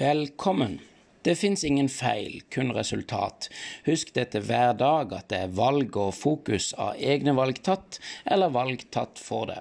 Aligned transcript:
Velkommen. 0.00 0.78
Det 1.22 1.34
fins 1.36 1.60
ingen 1.64 1.88
feil, 1.92 2.38
kun 2.48 2.70
resultat. 2.72 3.50
Husk 3.84 4.14
dette 4.16 4.40
hver 4.40 4.70
dag, 4.80 5.10
at 5.12 5.26
det 5.28 5.40
er 5.44 5.50
valg 5.58 5.98
og 6.00 6.14
fokus 6.16 6.70
av 6.80 6.96
egne 6.96 7.34
valg 7.36 7.60
tatt, 7.66 7.98
eller 8.24 8.54
valg 8.54 8.86
tatt 8.96 9.20
for 9.20 9.50
det. 9.50 9.58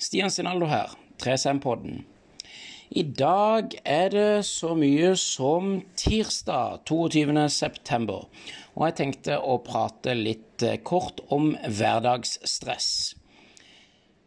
Stian 0.00 0.32
Sinaldo 0.32 0.70
her, 0.70 0.94
3SM-podden. 1.20 2.06
I 2.88 3.04
dag 3.20 3.76
er 3.84 4.08
det 4.16 4.46
så 4.48 4.72
mye 4.80 5.12
som 5.20 5.82
tirsdag 6.00 6.80
22. 6.88 7.36
september, 7.52 8.30
og 8.78 8.88
jeg 8.88 8.98
tenkte 9.02 9.36
å 9.36 9.58
prate 9.66 10.16
litt 10.16 10.64
kort 10.88 11.20
om 11.28 11.52
hverdagsstress. 11.68 13.12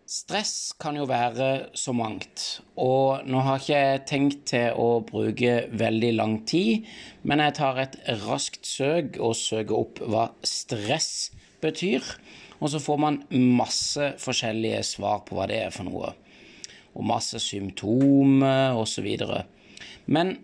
Stress 0.10 0.72
kan 0.82 0.96
jo 0.98 1.04
være 1.06 1.70
så 1.78 1.94
mangt, 1.94 2.64
og 2.82 3.28
nå 3.30 3.44
har 3.46 3.60
ikke 3.60 3.76
jeg 3.76 4.00
tenkt 4.10 4.40
til 4.50 4.74
å 4.74 5.04
bruke 5.06 5.68
veldig 5.78 6.10
lang 6.16 6.34
tid, 6.50 6.88
men 7.22 7.44
jeg 7.44 7.54
tar 7.60 7.78
et 7.84 7.98
raskt 8.24 8.66
søk 8.66 9.20
og 9.22 9.36
søker 9.38 9.78
opp 9.78 10.02
hva 10.02 10.24
stress 10.42 11.30
betyr, 11.62 12.02
og 12.58 12.74
så 12.74 12.82
får 12.82 13.00
man 13.06 13.20
masse 13.62 14.10
forskjellige 14.24 14.82
svar 14.96 15.22
på 15.28 15.38
hva 15.38 15.46
det 15.52 15.62
er 15.68 15.78
for 15.78 15.86
noe, 15.86 16.10
og 16.98 17.06
masse 17.06 17.38
symptomer 17.46 18.82
osv. 18.82 19.12
Men 20.10 20.40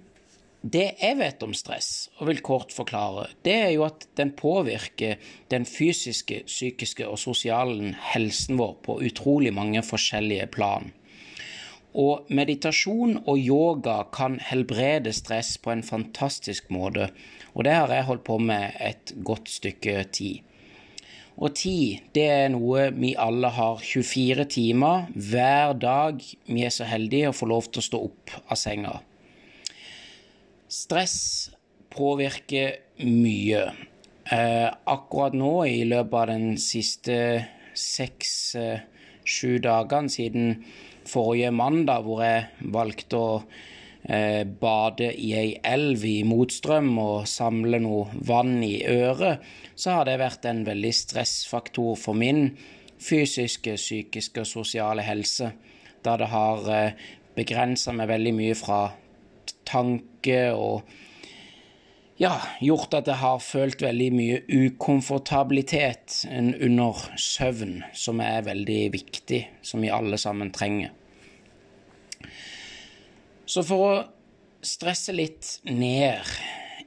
det 0.66 0.86
jeg 0.98 1.18
vet 1.20 1.44
om 1.46 1.52
stress, 1.54 2.08
og 2.18 2.32
vil 2.32 2.40
kort 2.42 2.72
forklare, 2.74 3.28
det 3.46 3.54
er 3.68 3.72
jo 3.76 3.84
at 3.86 4.08
den 4.18 4.32
påvirker 4.34 5.20
den 5.54 5.68
fysiske, 5.70 6.40
psykiske 6.50 7.06
og 7.06 7.20
sosiale 7.22 7.92
helsen 8.14 8.58
vår 8.58 8.74
på 8.88 8.96
utrolig 9.06 9.54
mange 9.54 9.84
forskjellige 9.86 10.50
plan. 10.56 10.90
Og 11.94 12.26
meditasjon 12.34 13.20
og 13.22 13.38
yoga 13.38 14.02
kan 14.12 14.40
helbrede 14.42 15.14
stress 15.14 15.54
på 15.62 15.72
en 15.72 15.86
fantastisk 15.86 16.74
måte, 16.74 17.12
og 17.54 17.70
det 17.70 17.78
har 17.78 17.94
jeg 17.94 18.10
holdt 18.10 18.26
på 18.26 18.42
med 18.42 18.74
et 18.82 19.14
godt 19.24 19.54
stykke 19.54 20.02
tid. 20.10 20.42
Og 21.38 21.54
tid, 21.54 22.02
det 22.16 22.26
er 22.32 22.50
noe 22.50 22.90
vi 22.96 23.14
alle 23.20 23.54
har 23.54 23.82
24 23.84 24.50
timer 24.50 25.12
hver 25.14 25.76
dag 25.78 26.24
vi 26.48 26.64
er 26.66 26.74
så 26.74 26.88
heldige 26.90 27.30
å 27.30 27.36
få 27.36 27.54
lov 27.54 27.70
til 27.70 27.84
å 27.84 27.92
stå 27.92 28.08
opp 28.08 28.40
av 28.48 28.58
senga. 28.58 29.02
Stress 30.76 31.50
påvirker 31.94 32.74
mye. 33.08 33.62
Eh, 34.32 34.68
akkurat 34.92 35.36
nå, 35.38 35.54
i 35.70 35.86
løpet 35.88 36.18
av 36.20 36.28
den 36.34 36.58
siste 36.60 37.16
seks-sju 37.80 39.52
eh, 39.54 39.62
dagene 39.64 40.12
siden 40.12 40.50
forrige 41.08 41.54
mandag, 41.56 42.04
hvor 42.04 42.26
jeg 42.26 42.74
valgte 42.76 43.22
å 43.22 43.30
eh, 43.40 44.44
bade 44.44 45.14
i 45.14 45.32
ei 45.38 45.54
elv 45.64 46.04
i 46.10 46.18
motstrøm 46.28 46.92
og 47.00 47.30
samle 47.30 47.80
noe 47.86 48.20
vann 48.28 48.58
i 48.66 48.82
øret, 48.90 49.46
så 49.80 50.00
har 50.00 50.10
det 50.10 50.18
vært 50.26 50.50
en 50.50 50.66
veldig 50.68 50.94
stressfaktor 51.00 51.96
for 52.02 52.20
min 52.20 52.50
fysiske, 53.00 53.78
psykiske 53.80 54.44
og 54.44 54.52
sosiale 54.52 55.08
helse, 55.08 55.54
da 56.04 56.20
det 56.20 56.32
har 56.36 56.70
eh, 56.82 57.10
begrensa 57.38 57.96
meg 57.96 58.12
veldig 58.12 58.38
mye 58.44 58.60
fra 58.60 58.84
tanke 59.68 60.40
og 60.56 60.86
ja, 62.22 62.38
gjort 62.64 62.96
at 62.96 63.10
jeg 63.12 63.20
har 63.20 63.42
følt 63.44 63.82
veldig 63.84 64.10
mye 64.16 64.38
ukomfortabilitet 64.48 66.22
under 66.32 67.02
søvn, 67.20 67.82
som 67.94 68.22
er 68.24 68.46
veldig 68.48 68.82
viktig, 68.94 69.42
som 69.66 69.84
vi 69.84 69.92
alle 69.92 70.20
sammen 70.22 70.54
trenger. 70.56 70.94
Så 73.46 73.66
for 73.68 73.90
å 73.90 73.98
stresse 74.66 75.14
litt 75.14 75.60
ned 75.68 76.24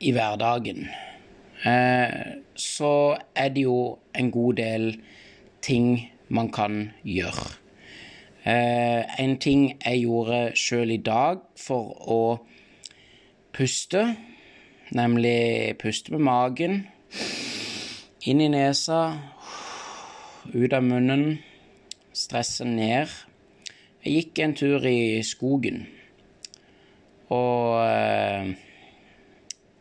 i 0.01 0.15
hverdagen, 0.17 0.89
eh, 1.69 2.41
så 2.59 2.93
er 3.37 3.53
det 3.55 3.69
jo 3.69 3.99
en 4.17 4.33
god 4.35 4.59
del 4.59 4.91
ting 5.63 6.09
man 6.29 6.51
kan 6.51 6.89
gjøre. 7.05 7.47
Eh, 8.49 9.05
en 9.21 9.37
ting 9.43 9.75
jeg 9.77 10.05
gjorde 10.07 10.41
sjøl 10.57 10.95
i 10.95 11.03
dag 11.05 11.43
for 11.59 11.93
å 12.09 12.21
puste, 13.59 14.05
nemlig 14.95 15.75
puste 15.83 16.13
med 16.15 16.23
magen, 16.23 16.77
inn 18.23 18.43
i 18.45 18.47
nesa, 18.53 19.01
ut 20.53 20.77
av 20.77 20.85
munnen, 20.87 21.41
stresse 22.15 22.63
ned. 22.69 23.11
Jeg 24.05 24.15
gikk 24.15 24.43
en 24.45 24.55
tur 24.61 24.87
i 24.87 25.19
skogen, 25.27 25.89
og 27.35 27.81
eh, 27.83 28.55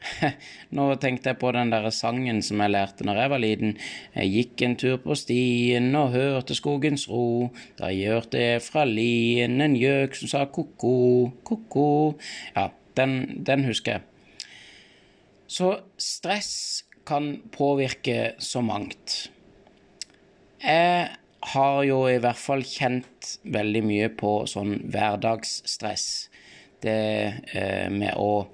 Nå 0.78 0.88
tenkte 1.02 1.34
jeg 1.34 1.40
på 1.42 1.52
den 1.52 1.70
der 1.74 1.86
sangen 1.94 2.40
som 2.46 2.62
jeg 2.64 2.74
lærte 2.74 3.06
når 3.06 3.22
jeg 3.22 3.32
var 3.34 3.42
liten. 3.44 3.74
Jeg 4.16 4.34
gikk 4.34 4.64
en 4.64 4.76
tur 4.80 4.98
på 5.04 5.18
stien 5.20 5.92
og 6.00 6.14
hørte 6.16 6.56
skogens 6.58 7.08
ro. 7.12 7.52
Da 7.78 7.92
hørte 7.92 8.42
jeg 8.42 8.64
fra 8.66 8.88
lien 8.88 9.60
en 9.62 9.78
gjøk 9.78 10.16
som 10.18 10.32
sa 10.32 10.46
ko-ko, 10.48 10.96
ko-ko. 11.46 11.90
Ja, 12.56 12.70
den, 12.98 13.44
den 13.46 13.66
husker 13.68 13.98
jeg. 13.98 14.02
Så 15.48 15.72
stress 16.02 16.84
kan 17.08 17.38
påvirke 17.54 18.34
så 18.44 18.62
mangt. 18.62 19.30
Jeg 20.64 21.08
har 21.54 21.84
jo 21.86 22.02
i 22.10 22.18
hvert 22.20 22.40
fall 22.40 22.66
kjent 22.68 23.38
veldig 23.48 23.84
mye 23.86 24.10
på 24.18 24.42
sånn 24.50 24.76
hverdagsstress. 24.92 26.08
Det 26.84 26.98
eh, 27.54 27.88
med 27.94 28.18
å 28.20 28.48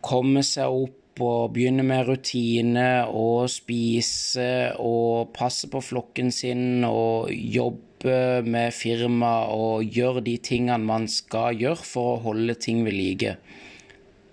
komme 0.00 0.42
seg 0.46 0.72
opp 0.72 1.20
og 1.20 1.52
begynne 1.52 1.84
med 1.84 2.06
rutine 2.08 3.04
og 3.12 3.50
spise 3.52 4.72
og 4.80 5.34
passe 5.36 5.68
på 5.70 5.82
flokken 5.84 6.32
sin 6.32 6.86
og 6.88 7.28
jobbe 7.28 7.89
jobbe 8.00 8.48
med 8.48 8.72
firma 8.72 9.46
og 9.52 9.84
gjøre 9.84 10.22
de 10.24 10.38
tingene 10.38 10.84
man 10.84 11.06
skal 11.08 11.56
gjøre 11.56 11.84
for 11.84 12.16
å 12.16 12.22
holde 12.24 12.54
ting 12.54 12.84
ved 12.84 12.94
like. 12.94 13.36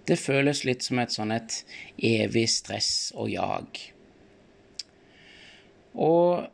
Det 0.07 0.17
føles 0.17 0.63
litt 0.63 0.83
som 0.83 0.99
et 0.99 1.11
sånn 1.11 1.31
et 1.31 1.65
evig 1.99 2.47
stress 2.49 3.11
og 3.15 3.29
jag. 3.29 3.67
Og 5.95 6.47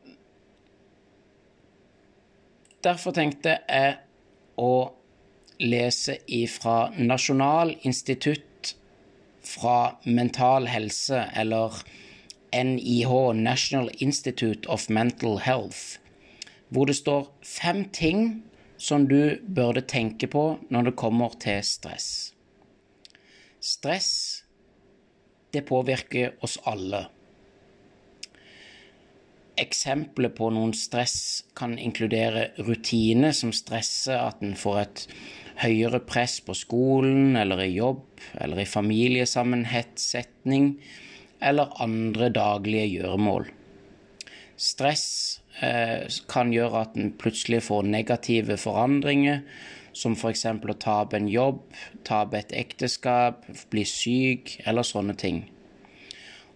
derfor 2.81 3.13
tenkte 3.13 3.59
jeg 3.69 3.99
å 4.57 4.93
lese 5.59 6.17
ifra 6.27 6.91
Nasjonal 6.97 7.75
institutt 7.83 8.73
fra 9.43 9.99
mental 10.05 10.65
helse, 10.67 11.27
eller 11.35 11.83
NIH, 12.53 13.33
National 13.35 13.89
Institute 13.99 14.67
of 14.69 14.89
Mental 14.89 15.39
Health 15.39 16.02
hvor 16.73 16.89
det 16.89 16.97
står 16.97 17.29
fem 17.45 17.85
ting 17.93 18.41
som 18.81 19.05
du 19.07 19.37
burde 19.45 19.85
tenke 19.87 20.27
på 20.27 20.57
når 20.73 20.89
det 20.89 20.99
kommer 20.99 21.37
til 21.39 21.61
stress. 21.63 22.33
Stress, 23.63 24.43
det 25.53 25.61
påvirker 25.69 26.33
oss 26.43 26.57
alle. 26.67 27.05
Eksempler 29.61 30.33
på 30.33 30.49
noen 30.49 30.73
stress 30.73 31.45
kan 31.55 31.77
inkludere 31.77 32.47
rutine 32.65 33.29
som 33.37 33.51
stresser 33.53 34.17
at 34.17 34.41
en 34.41 34.55
får 34.57 34.79
et 34.81 35.03
høyere 35.61 35.99
press 36.01 36.39
på 36.41 36.55
skolen 36.57 37.37
eller 37.37 37.61
i 37.61 37.75
jobb 37.75 38.01
eller 38.41 38.63
i 38.63 38.65
familiesammensetning 38.65 40.81
eller 41.43 41.69
andre 41.85 42.29
daglige 42.33 42.87
gjøremål. 42.97 43.45
Stress 44.57 45.42
kan 46.27 46.49
gjøre 46.51 46.79
at 46.81 46.95
en 46.97 47.11
plutselig 47.19 47.59
får 47.67 47.85
negative 47.85 48.57
forandringer, 48.57 49.43
som 49.93 50.15
f.eks. 50.17 50.45
å 50.49 50.75
tape 50.81 51.17
en 51.17 51.29
jobb, 51.29 51.61
tape 52.05 52.39
et 52.39 52.53
ekteskap, 52.57 53.45
bli 53.69 53.85
syk 53.87 54.57
eller 54.65 54.85
sånne 54.87 55.15
ting. 55.19 55.43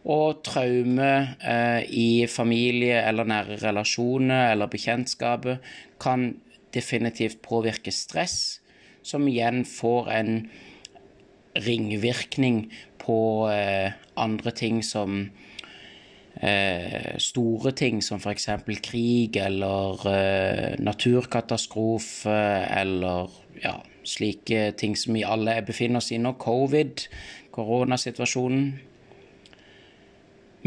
Og 0.08 0.42
traume 0.48 1.12
eh, 1.44 1.82
i 1.86 2.10
familie 2.32 3.02
eller 3.04 3.28
nære 3.28 3.60
relasjoner 3.62 4.54
eller 4.54 4.72
bekjentskapet 4.72 5.66
kan 6.02 6.30
definitivt 6.76 7.42
påvirke 7.46 7.92
stress, 7.92 8.60
som 9.04 9.28
igjen 9.28 9.64
får 9.68 10.10
en 10.16 10.32
ringvirkning 11.58 12.68
på 13.02 13.20
eh, 13.52 13.94
andre 14.20 14.54
ting 14.56 14.82
som 14.86 15.20
eh, 15.28 15.47
store 17.18 17.72
ting 17.74 18.02
som 18.06 18.20
f.eks. 18.22 18.50
krig 18.84 19.38
eller 19.42 20.08
eh, 20.12 20.76
naturkatastrofe 20.80 22.38
eller 22.78 23.32
ja, 23.64 23.80
slike 24.06 24.72
ting 24.78 24.96
som 24.96 25.18
vi 25.18 25.26
alle 25.26 25.60
befinner 25.66 25.98
oss 26.02 26.12
i 26.12 26.20
nå. 26.22 26.36
Covid, 26.38 27.08
koronasituasjonen. 27.52 28.80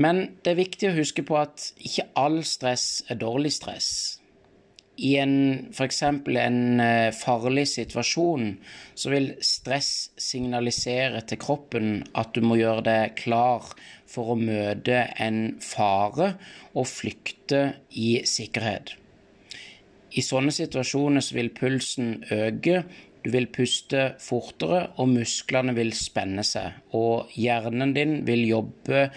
Men 0.00 0.22
det 0.44 0.54
er 0.54 0.62
viktig 0.62 0.90
å 0.90 0.96
huske 0.96 1.22
på 1.26 1.36
at 1.38 1.72
ikke 1.78 2.08
all 2.18 2.42
stress 2.46 3.02
er 3.08 3.20
dårlig 3.20 3.52
stress. 3.52 4.19
I 5.00 5.14
en 5.20 5.34
f.eks. 5.72 6.02
en 6.04 6.80
eh, 6.84 7.10
farlig 7.16 7.66
situasjon, 7.72 8.52
så 8.94 9.12
vil 9.14 9.30
stress 9.44 10.10
signalisere 10.20 11.22
til 11.28 11.40
kroppen 11.40 12.02
at 12.12 12.34
du 12.36 12.44
må 12.44 12.58
gjøre 12.60 12.84
deg 12.86 13.16
klar 13.20 13.72
for 14.10 14.34
å 14.34 14.40
møte 14.40 15.06
en 15.22 15.56
fare 15.64 16.34
og 16.74 16.88
flykte 16.90 17.62
i 17.96 18.20
sikkerhet. 18.28 18.96
I 20.10 20.22
sånne 20.26 20.52
situasjoner 20.52 21.22
så 21.22 21.36
vil 21.36 21.52
pulsen 21.54 22.16
øke, 22.34 22.82
du 23.24 23.30
vil 23.34 23.46
puste 23.52 24.14
fortere, 24.22 24.86
og 24.96 25.10
musklene 25.12 25.74
vil 25.76 25.92
spenne 25.96 26.44
seg. 26.46 26.78
Og 26.96 27.30
hjernen 27.36 27.92
din 27.96 28.14
vil 28.28 28.46
jobbe 28.48 29.08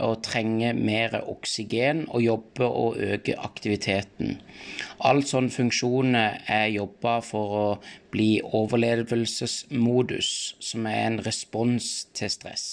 og 0.00 0.22
trenge 0.24 0.72
mer 0.76 1.18
oksygen 1.20 2.04
og 2.08 2.22
jobbe 2.22 2.68
og 2.68 3.00
øke 3.02 3.36
aktiviteten. 3.38 4.38
All 5.04 5.24
sånne 5.26 5.52
funksjoner 5.52 6.40
er 6.48 6.70
jobba 6.72 7.18
for 7.26 7.58
å 7.58 7.66
bli 8.14 8.30
overlevelsesmodus, 8.44 10.32
som 10.60 10.88
er 10.88 11.04
en 11.08 11.20
respons 11.26 11.92
til 12.16 12.32
stress. 12.32 12.66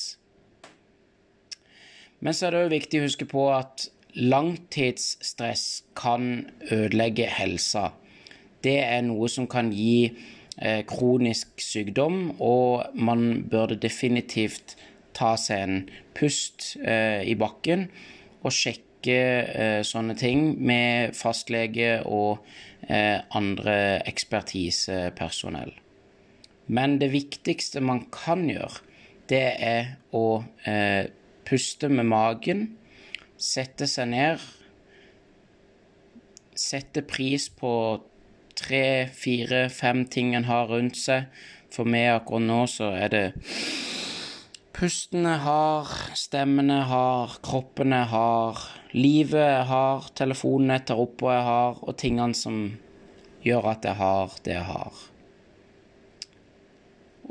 Men 2.20 2.34
så 2.34 2.48
er 2.48 2.56
det 2.56 2.64
òg 2.66 2.74
viktig 2.74 3.00
å 3.02 3.06
huske 3.06 3.28
på 3.30 3.46
at 3.54 3.90
langtidsstress 4.18 5.84
kan 5.98 6.48
ødelegge 6.72 7.28
helsa. 7.30 7.92
Det 8.66 8.80
er 8.82 9.04
noe 9.06 9.30
som 9.30 9.46
kan 9.50 9.70
gi 9.70 10.16
kronisk 10.90 11.62
sykdom, 11.62 12.32
og 12.42 12.96
man 12.98 13.44
burde 13.50 13.78
definitivt 13.78 14.74
ta 15.18 15.34
seg 15.40 15.64
en 15.66 15.80
pust 16.18 16.76
eh, 16.82 17.24
i 17.26 17.36
bakken 17.38 17.88
og 18.44 18.54
sjekke 18.54 19.18
eh, 19.18 19.82
sånne 19.86 20.18
ting 20.20 20.54
med 20.58 21.16
fastlege 21.18 22.00
og 22.06 22.44
eh, 22.90 23.20
andre 23.38 23.78
ekspertisepersonell. 24.10 25.74
Men 26.68 26.98
det 27.02 27.14
viktigste 27.14 27.82
man 27.82 28.06
kan 28.14 28.46
gjøre, 28.50 28.84
det 29.32 29.46
er 29.64 29.96
å 30.16 30.44
eh, 30.68 31.08
puste 31.48 31.90
med 31.92 32.10
magen, 32.12 32.68
sette 33.38 33.88
seg 33.90 34.12
ned, 34.12 34.44
sette 36.58 37.04
pris 37.06 37.48
på 37.54 37.72
tre, 38.58 39.08
fire, 39.14 39.68
fem 39.70 40.06
ting 40.10 40.34
en 40.36 40.48
har 40.50 40.68
rundt 40.72 40.98
seg. 41.00 41.30
For 41.74 41.88
meg 41.88 42.10
akkurat 42.16 42.48
nå 42.48 42.62
så 42.72 42.92
er 42.96 43.14
det 43.14 43.26
Pustene 44.78 45.40
har, 45.42 45.90
stemmene 46.14 46.84
har, 46.86 47.40
kroppene 47.42 48.04
har, 48.12 48.60
livet 48.94 49.42
jeg 49.42 49.64
har, 49.72 50.10
telefonen 50.14 50.76
jeg 50.76 50.84
tar 50.86 51.02
opp 51.02 51.24
og 51.26 51.32
jeg 51.34 51.46
har, 51.48 51.80
og 51.82 51.98
tingene 51.98 52.38
som 52.38 52.60
gjør 53.42 53.72
at 53.72 53.88
jeg 53.90 53.98
har 53.98 54.36
det 54.46 54.54
jeg 54.54 54.68
har. 54.68 55.00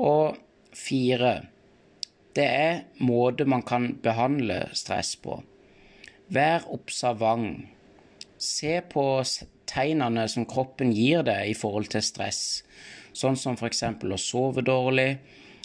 Og 0.03 0.35
fire 0.75 1.31
det 2.37 2.45
er 2.45 2.83
måte 3.01 3.47
man 3.49 3.63
kan 3.65 3.95
behandle 4.03 4.59
stress 4.77 5.15
på. 5.17 5.39
Vær 6.29 6.67
observant. 6.69 7.63
Se 8.37 8.75
på 8.91 9.05
tegnene 9.69 10.27
som 10.31 10.47
kroppen 10.49 10.93
gir 10.95 11.25
deg 11.27 11.51
i 11.51 11.57
forhold 11.57 11.91
til 11.93 12.05
stress, 12.05 12.63
sånn 13.17 13.37
som 13.39 13.57
f.eks. 13.57 13.83
å 13.83 14.19
sove 14.21 14.63
dårlig, 14.65 15.17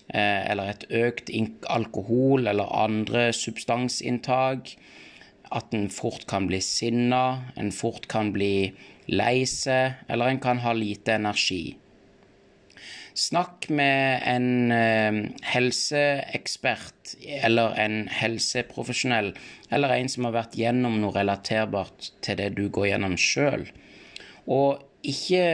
eh, 0.08 0.40
eller 0.50 0.72
et 0.72 0.88
økt 0.90 1.32
alkohol 1.68 2.46
eller 2.46 2.72
andre 2.84 3.30
substansinntak. 3.36 4.74
At 5.52 5.74
en 5.76 5.90
fort 5.92 6.24
kan 6.30 6.46
bli 6.48 6.62
sinna, 6.64 7.52
en 7.60 7.72
fort 7.76 8.08
kan 8.08 8.32
bli 8.32 8.72
lei 9.12 9.44
seg, 9.44 10.00
eller 10.08 10.32
en 10.32 10.40
kan 10.40 10.62
ha 10.64 10.72
lite 10.72 11.18
energi. 11.18 11.76
Snakk 13.12 13.66
med 13.68 14.22
en 14.24 14.72
eh, 14.72 15.18
helseekspert 15.44 17.12
eller 17.44 17.74
en 17.76 18.06
helseprofesjonell, 18.08 19.34
eller 19.68 19.92
en 19.98 20.08
som 20.08 20.24
har 20.24 20.38
vært 20.38 20.56
gjennom 20.56 20.96
noe 21.02 21.12
relaterbart 21.18 22.08
til 22.24 22.40
det 22.40 22.54
du 22.56 22.70
går 22.72 22.94
gjennom 22.94 23.18
sjøl. 23.20 23.66
Og 24.50 24.82
ikke, 25.06 25.44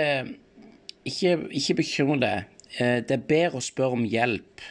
ikke, 1.05 1.35
ikke 1.50 1.79
bekymre 1.82 2.20
deg. 2.23 2.61
Eh, 2.79 2.99
det 3.05 3.17
er 3.17 3.29
bedre 3.29 3.61
å 3.61 3.64
spørre 3.64 3.99
om 3.99 4.06
hjelp 4.08 4.64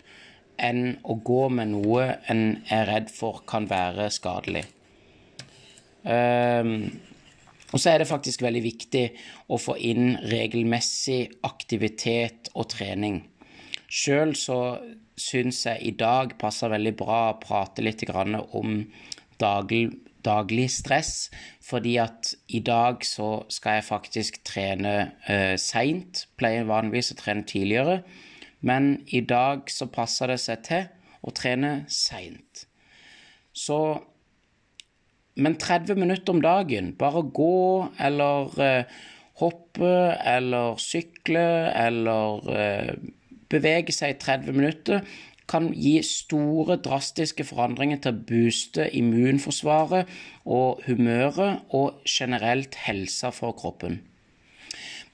enn 0.57 0.97
å 1.05 1.17
gå 1.21 1.43
med 1.53 1.73
noe 1.75 2.07
en 2.31 2.43
er 2.73 2.87
redd 2.89 3.11
for 3.13 3.43
kan 3.49 3.67
være 3.69 4.09
skadelig. 4.13 4.63
Um, 6.07 6.87
og 7.73 7.81
så 7.81 7.91
er 7.91 8.01
det 8.01 8.09
faktisk 8.09 8.41
veldig 8.45 8.61
viktig 8.63 9.03
å 9.51 9.59
få 9.59 9.75
inn 9.83 10.15
regelmessig 10.31 11.19
aktivitet 11.45 12.49
og 12.55 12.69
trening. 12.71 13.19
Sjøl 13.87 14.33
så 14.39 14.59
syns 15.17 15.65
jeg 15.65 15.83
i 15.89 15.93
dag 15.99 16.35
passer 16.39 16.71
veldig 16.71 16.93
bra 16.99 17.19
å 17.31 17.39
prate 17.41 17.83
litt 17.83 18.05
om 18.07 18.79
daglig, 19.41 19.89
daglig 20.27 20.67
stress, 20.75 21.29
fordi 21.63 21.95
at 22.03 22.33
i 22.51 22.59
dag 22.59 23.05
så 23.07 23.45
skal 23.53 23.79
jeg 23.79 23.87
faktisk 23.87 24.41
trene 24.47 24.95
eh, 25.31 25.55
seint. 25.61 26.27
Pleier 26.37 26.67
vanligvis 26.67 27.13
å 27.15 27.19
trene 27.21 27.47
tidligere, 27.47 28.01
men 28.61 28.97
i 29.07 29.23
dag 29.23 29.71
så 29.71 29.89
passer 29.89 30.33
det 30.33 30.41
seg 30.43 30.67
til 30.67 30.87
å 31.23 31.33
trene 31.35 31.73
seint. 31.91 32.67
Så 33.55 33.79
men 35.37 35.57
30 35.57 35.99
minutter 36.01 36.33
om 36.33 36.41
dagen, 36.41 36.93
bare 36.97 37.21
gå 37.21 37.87
eller 38.01 38.57
uh, 38.57 38.97
hoppe 39.41 39.93
eller 40.25 40.79
sykle 40.81 41.45
eller 41.77 42.47
uh, 42.49 42.93
bevege 43.51 43.93
seg 43.93 44.15
i 44.15 44.19
30 44.23 44.57
minutter, 44.57 45.03
kan 45.47 45.69
gi 45.73 45.95
store, 46.03 46.77
drastiske 46.83 47.45
forandringer 47.47 48.01
til 48.03 48.13
å 48.13 48.25
booste 48.29 48.89
immunforsvaret 48.99 50.09
og 50.45 50.83
humøret 50.87 51.63
og 51.75 52.03
generelt 52.07 52.75
helsa 52.87 53.31
for 53.35 53.55
kroppen. 53.57 54.01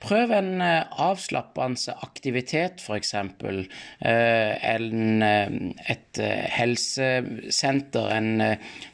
Prøv 0.03 0.33
en 0.35 0.59
eh, 0.59 0.83
avslappende 0.99 1.93
aktivitet, 2.03 2.81
f.eks. 2.83 3.13
Eh, 3.15 4.65
eh, 4.73 5.45
et 5.93 6.21
helsesenter, 6.57 8.09
en 8.11 8.43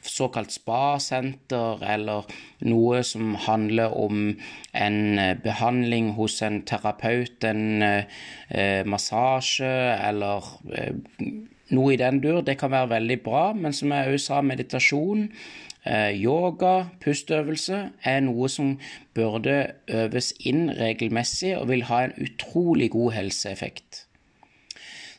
såkalt 0.05 0.53
spasenter, 0.53 1.81
eller 1.95 2.29
noe 2.69 3.01
som 3.03 3.33
handler 3.47 3.95
om 3.97 4.35
en 4.77 4.99
behandling 5.43 6.13
hos 6.19 6.41
en 6.45 6.61
terapeut, 6.69 7.43
en 7.43 8.05
massasje, 8.89 9.73
eller 10.09 10.53
noe 11.75 11.93
i 11.93 11.99
den 12.01 12.21
dur. 12.23 12.41
Det 12.45 12.57
kan 12.59 12.71
være 12.73 12.95
veldig 12.95 13.19
bra, 13.23 13.49
men 13.53 13.75
som 13.75 13.91
jeg 13.95 14.13
også 14.13 14.25
sa, 14.25 14.41
meditasjon 14.45 15.27
Eh, 15.87 16.11
yoga, 16.19 16.89
pustøvelse 16.99 17.77
er 18.03 18.19
noe 18.25 18.49
som 18.51 18.73
burde 19.15 19.55
øves 19.87 20.33
inn 20.45 20.67
regelmessig 20.75 21.53
og 21.55 21.69
vil 21.71 21.85
ha 21.87 22.03
en 22.05 22.15
utrolig 22.19 22.89
god 22.91 23.15
helseeffekt. 23.15 24.03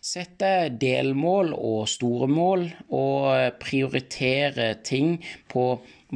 Sett 0.04 0.36
deg 0.40 0.76
delmål 0.80 1.54
og 1.56 1.88
store 1.88 2.28
mål, 2.28 2.66
og 2.88 3.56
prioritere 3.60 4.74
ting 4.84 5.18
på 5.52 5.64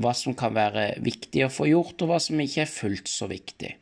hva 0.00 0.12
som 0.16 0.36
kan 0.36 0.54
være 0.56 0.86
viktig 1.04 1.44
å 1.44 1.52
få 1.52 1.68
gjort, 1.68 2.04
og 2.04 2.12
hva 2.12 2.20
som 2.20 2.40
ikke 2.40 2.64
er 2.64 2.72
fullt 2.72 3.10
så 3.12 3.28
viktig. 3.28 3.74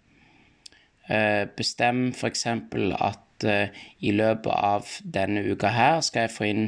Eh, 1.10 1.44
bestem 1.58 2.08
f.eks. 2.14 2.46
at 2.46 3.22
eh, 3.44 3.72
i 4.00 4.12
løpet 4.14 4.52
av 4.52 4.88
denne 5.02 5.44
uka 5.46 5.72
her 5.72 6.00
skal 6.04 6.26
jeg 6.26 6.36
få 6.36 6.48
inn 6.50 6.64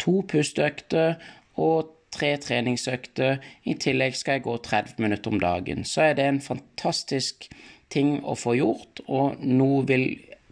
to 0.00 0.20
pusteøkter 0.28 1.16
og 1.60 1.96
tre 2.14 2.34
treningsøkter. 2.42 3.38
I 3.64 3.74
tillegg 3.80 4.16
skal 4.18 4.38
jeg 4.38 4.46
gå 4.46 4.56
30 4.66 5.02
minutter 5.02 5.32
om 5.32 5.40
dagen. 5.42 5.84
Så 5.84 6.10
er 6.10 6.18
det 6.18 6.26
en 6.26 6.42
fantastisk 6.44 7.48
ting 7.90 8.18
å 8.22 8.36
få 8.38 8.54
gjort, 8.58 9.02
og 9.08 9.40
nå 9.42 9.82
vil 9.90 10.06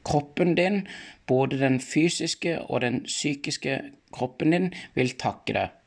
kroppen 0.09 0.55
din, 0.59 0.87
både 1.29 1.59
den 1.61 1.81
fysiske 1.83 2.57
og 2.67 2.83
den 2.87 3.03
psykiske 3.07 3.81
kroppen 4.15 4.55
din, 4.55 4.71
vil 4.97 5.15
takke 5.21 5.55
deg. 5.55 5.78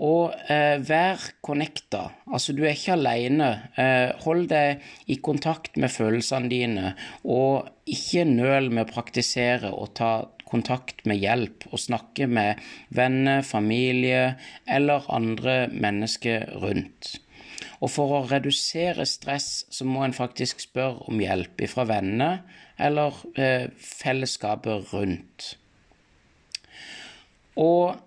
Og 0.00 0.32
eh, 0.48 0.78
vær 0.80 1.20
connecta. 1.44 2.06
Altså, 2.32 2.54
du 2.56 2.62
er 2.64 2.72
ikke 2.72 2.94
alene. 2.94 3.48
Eh, 3.76 4.12
hold 4.24 4.46
deg 4.48 4.80
i 5.12 5.18
kontakt 5.20 5.76
med 5.76 5.92
følelsene 5.92 6.48
dine, 6.48 6.94
og 7.28 7.68
ikke 7.84 8.24
nøl 8.24 8.70
med 8.72 8.86
å 8.86 8.92
praktisere 8.92 9.72
og 9.72 9.92
ta 9.98 10.12
kontakt 10.52 11.04
med 11.08 11.20
hjelp 11.20 11.66
og 11.70 11.80
snakke 11.80 12.28
med 12.28 12.60
venner, 12.92 13.44
familie 13.44 14.34
eller 14.68 15.08
andre 15.12 15.66
mennesker 15.72 16.48
rundt. 16.62 17.14
Og 17.82 17.90
for 17.90 18.14
å 18.14 18.26
redusere 18.30 19.06
stress 19.08 19.64
så 19.72 19.86
må 19.88 20.04
en 20.04 20.14
faktisk 20.16 20.62
spørre 20.62 21.08
om 21.10 21.20
hjelp 21.22 21.64
fra 21.72 21.86
venner 21.88 22.42
eller 22.82 23.16
eh, 23.34 23.68
fellesskapet 23.76 24.92
rundt. 24.92 25.48
Og 27.60 27.98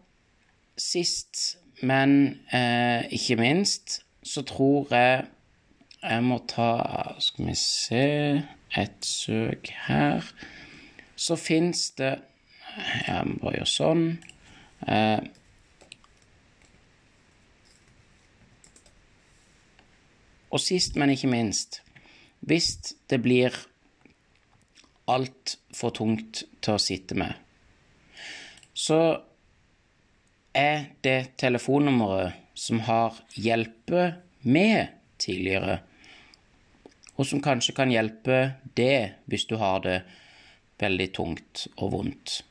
sist, 0.80 1.58
men 1.82 2.40
eh, 2.54 3.06
ikke 3.12 3.36
minst, 3.36 4.02
så 4.24 4.42
tror 4.42 4.88
jeg 4.94 5.26
Jeg 6.06 6.24
må 6.24 6.38
ta 6.48 7.16
Skal 7.20 7.48
vi 7.48 7.56
se 7.56 8.44
Et 8.78 9.06
søk 9.06 9.70
her. 9.88 10.24
Så 11.16 11.36
fins 11.36 11.92
det 11.98 12.20
Jeg 13.08 13.28
må 13.28 13.38
bare 13.42 13.56
gjøre 13.60 13.72
sånn. 13.72 14.06
Eh, 14.88 15.22
og 20.52 20.60
sist, 20.60 20.96
men 20.96 21.10
ikke 21.10 21.32
minst, 21.32 21.82
hvis 22.40 22.76
det 23.10 23.22
blir 23.24 23.56
altfor 25.08 25.96
tungt 25.96 26.44
til 26.62 26.76
å 26.76 26.82
sitte 26.82 27.18
med, 27.20 27.34
så 28.76 29.00
er 30.56 30.88
det 31.04 31.36
telefonnummeret 31.38 32.34
som 32.56 32.80
har 32.88 33.18
hjelpe 33.36 34.14
med 34.42 34.88
tidligere, 35.20 35.80
og 37.16 37.28
som 37.28 37.42
kanskje 37.44 37.76
kan 37.76 37.92
hjelpe 37.92 38.56
det 38.78 39.16
hvis 39.28 39.46
du 39.50 39.58
har 39.60 39.84
det 39.84 40.00
veldig 40.80 41.10
tungt 41.16 41.68
og 41.76 41.92
vondt. 41.92 42.42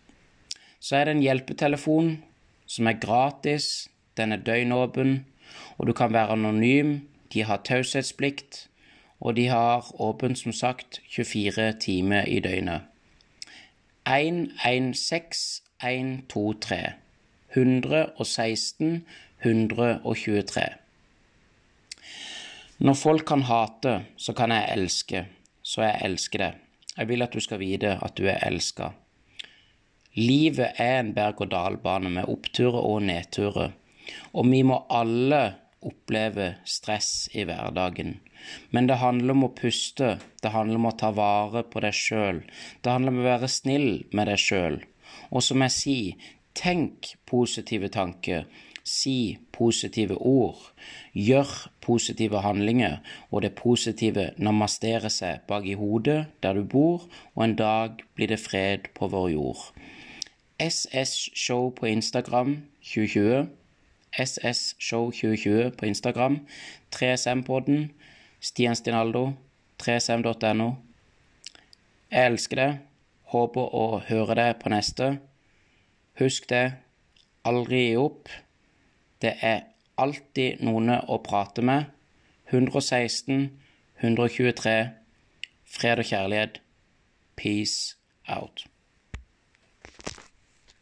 Så 0.80 0.96
er 0.98 1.08
det 1.08 1.16
en 1.16 1.24
hjelpetelefon 1.24 2.16
som 2.68 2.88
er 2.88 3.00
gratis, 3.00 3.88
den 4.16 4.32
er 4.32 4.44
døgnåpen, 4.44 5.24
og 5.78 5.88
du 5.88 5.92
kan 5.96 6.12
være 6.12 6.36
anonym. 6.36 7.08
De 7.32 7.42
har 7.42 7.64
taushetsplikt, 7.66 8.68
og 9.20 9.36
de 9.36 9.48
har 9.48 9.88
åpent, 10.00 10.38
som 10.38 10.52
sagt, 10.52 11.00
24 11.08 11.72
timer 11.80 12.28
i 12.28 12.40
døgnet. 12.40 12.84
116 14.06 15.64
123 15.80 17.03
116 17.54 19.04
123 19.44 20.64
Når 22.78 22.96
folk 22.98 23.24
kan 23.28 23.44
hate, 23.46 23.92
så 24.16 24.34
kan 24.34 24.50
jeg 24.50 24.72
elske, 24.74 25.24
så 25.62 25.84
jeg 25.86 26.00
elsker 26.08 26.42
det. 26.42 26.52
Jeg 26.96 27.08
vil 27.08 27.22
at 27.22 27.34
du 27.34 27.40
skal 27.42 27.62
vite 27.62 27.94
at 28.02 28.16
du 28.18 28.26
er 28.26 28.42
elska. 28.46 28.90
Livet 30.18 30.78
er 30.82 31.00
en 31.00 31.14
berg-og-dal-bane 31.14 32.10
med 32.16 32.30
oppturer 32.30 32.82
og 32.82 33.02
nedturer, 33.06 33.72
og 34.34 34.50
vi 34.50 34.62
må 34.66 34.82
alle 34.90 35.42
oppleve 35.84 36.54
stress 36.66 37.28
i 37.34 37.46
hverdagen. 37.46 38.16
Men 38.70 38.86
det 38.90 39.00
handler 39.00 39.34
om 39.34 39.46
å 39.46 39.54
puste, 39.56 40.16
det 40.42 40.54
handler 40.54 40.82
om 40.82 40.90
å 40.90 40.96
ta 40.98 41.10
vare 41.14 41.64
på 41.66 41.82
deg 41.86 41.94
sjøl, 41.98 42.42
det 42.82 42.94
handler 42.94 43.14
om 43.14 43.22
å 43.22 43.28
være 43.30 43.50
snill 43.50 43.90
med 44.12 44.30
deg 44.30 44.42
sjøl. 44.42 44.80
Og 45.30 45.42
som 45.46 45.62
jeg 45.64 45.74
sier, 45.78 46.32
tenk 46.54 47.14
positive 47.26 47.88
tanker, 47.88 48.44
si 48.84 49.38
positive 49.52 50.16
ord, 50.20 50.60
gjør 51.12 51.70
positive 51.80 52.40
handlinger, 52.44 53.00
og 53.30 53.42
det 53.42 53.54
positive 53.58 54.30
namasterer 54.36 55.12
seg 55.12 55.44
bak 55.48 55.66
i 55.66 55.76
hodet 55.78 56.26
der 56.42 56.54
du 56.54 56.64
bor, 56.64 57.08
og 57.34 57.44
en 57.44 57.56
dag 57.56 58.04
blir 58.14 58.30
det 58.30 58.40
fred 58.40 58.90
på 58.94 59.08
vår 59.08 59.28
jord. 59.34 59.66
SS 60.60 61.30
Show 61.34 61.70
på 61.70 61.86
Instagram 61.86 62.62
2020. 62.82 63.48
SS 64.18 64.76
Show 64.78 65.10
2020 65.10 65.70
på 65.70 65.86
Instagram. 65.86 66.46
3SM-podden. 66.94 67.90
Stian 68.40 68.76
Stinaldo. 68.76 69.32
3sm.no. 69.82 70.68
Jeg 72.10 72.26
elsker 72.30 72.60
deg. 72.60 72.76
Håper 73.34 73.74
å 73.74 73.86
høre 74.06 74.38
deg 74.38 74.60
på 74.62 74.70
neste. 74.70 75.16
Husk 76.20 76.48
det. 76.50 76.72
Aldri 77.44 77.80
gi 77.88 77.96
opp. 77.98 78.28
Det 79.22 79.34
er 79.42 79.64
alltid 80.00 80.62
noen 80.64 80.92
å 80.94 81.18
prate 81.24 81.64
med. 81.64 81.90
116 82.52 83.50
123 84.02 84.76
Fred 85.64 85.98
og 85.98 86.10
kjærlighet. 86.10 86.60
Peace 87.36 87.96
out. 88.28 88.66